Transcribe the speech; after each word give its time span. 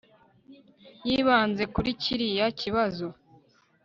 Yibanze 1.07 1.63
kuri 1.73 1.89
kiriya 2.01 2.47
kibazo 2.59 3.07